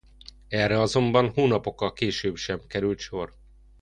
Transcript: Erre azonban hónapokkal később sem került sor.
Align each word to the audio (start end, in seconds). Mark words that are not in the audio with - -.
Erre 0.47 0.79
azonban 0.79 1.29
hónapokkal 1.33 1.93
később 1.93 2.35
sem 2.35 2.59
került 2.67 2.99
sor. 2.99 3.33